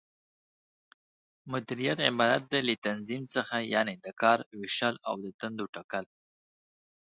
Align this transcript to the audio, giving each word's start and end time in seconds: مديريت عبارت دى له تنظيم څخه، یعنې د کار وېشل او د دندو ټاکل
مديريت 1.51 1.99
عبارت 2.07 2.43
دى 2.51 2.59
له 2.67 2.75
تنظيم 2.87 3.23
څخه، 3.35 3.55
یعنې 3.73 3.95
د 4.05 4.07
کار 4.21 4.39
وېشل 4.59 4.95
او 5.07 5.15
د 5.23 5.25
دندو 5.39 5.65
ټاکل 5.75 6.05